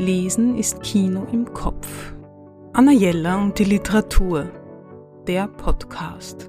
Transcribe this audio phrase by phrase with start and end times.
[0.00, 2.14] Lesen ist Kino im Kopf.
[2.72, 4.50] Anna Jella und die Literatur.
[5.26, 6.48] Der Podcast.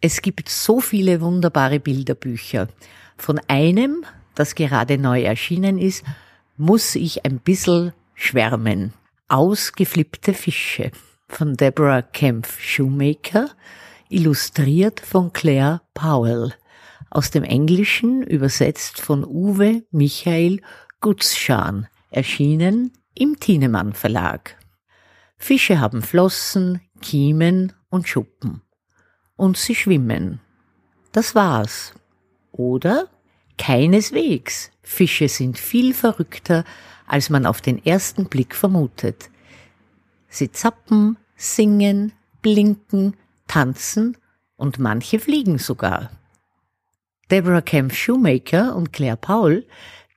[0.00, 2.68] Es gibt so viele wunderbare Bilderbücher.
[3.18, 6.02] Von einem, das gerade neu erschienen ist,
[6.56, 8.94] muss ich ein bisschen schwärmen.
[9.28, 10.92] Ausgeflippte Fische
[11.28, 13.50] von Deborah Kempf Shoemaker,
[14.08, 16.52] illustriert von Claire Powell,
[17.10, 20.60] aus dem Englischen übersetzt von Uwe Michael
[21.00, 24.56] Gutschan, erschienen im Thienemann Verlag.
[25.38, 28.62] Fische haben Flossen, Kiemen und Schuppen.
[29.36, 30.40] Und sie schwimmen.
[31.12, 31.94] Das war's.
[32.52, 33.08] Oder?
[33.58, 34.70] Keineswegs.
[34.82, 36.64] Fische sind viel verrückter,
[37.06, 39.30] als man auf den ersten Blick vermutet.
[40.36, 43.16] Sie zappen, singen, blinken,
[43.48, 44.18] tanzen
[44.56, 46.10] und manche fliegen sogar.
[47.30, 49.66] Deborah Kemp Shoemaker und Claire Paul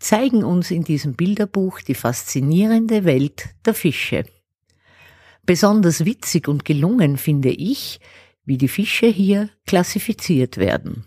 [0.00, 4.24] zeigen uns in diesem Bilderbuch die faszinierende Welt der Fische.
[5.46, 8.00] Besonders witzig und gelungen finde ich,
[8.44, 11.06] wie die Fische hier klassifiziert werden.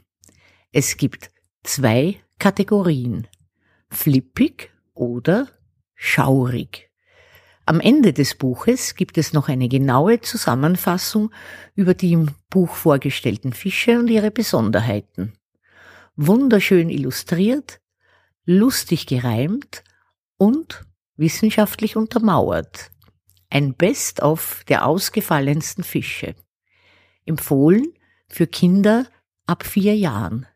[0.72, 1.31] Es gibt
[1.64, 3.28] zwei Kategorien.
[3.90, 5.50] Flippig oder
[5.96, 6.91] schaurig.
[7.66, 11.31] Am Ende des Buches gibt es noch eine genaue Zusammenfassung
[11.76, 15.34] über die im Buch vorgestellten Fische und ihre Besonderheiten.
[16.16, 17.80] Wunderschön illustriert,
[18.45, 19.84] lustig gereimt
[20.38, 20.86] und
[21.18, 22.92] wissenschaftlich untermauert.
[23.50, 26.36] Ein Best-of der ausgefallensten Fische.
[27.25, 27.94] Empfohlen
[28.28, 29.06] für Kinder
[29.46, 30.48] ab vier Jahren.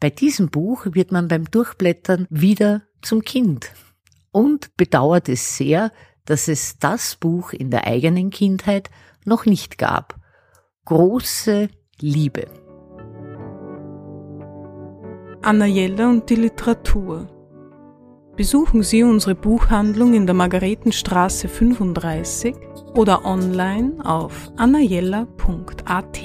[0.00, 3.72] Bei diesem Buch wird man beim Durchblättern wieder zum Kind
[4.32, 5.92] und bedauert es sehr,
[6.24, 8.90] dass es das Buch in der eigenen Kindheit
[9.24, 10.16] noch nicht gab.
[10.84, 11.68] Große
[12.00, 12.46] Liebe.
[15.42, 17.28] Anna Jelle und die Literatur.
[18.36, 22.54] Besuchen Sie unsere Buchhandlung in der Margaretenstraße 35
[22.94, 26.22] oder online auf annajella.at.